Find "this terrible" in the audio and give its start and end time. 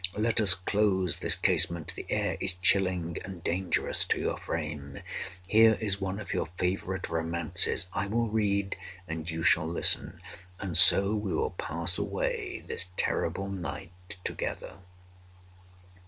12.65-13.47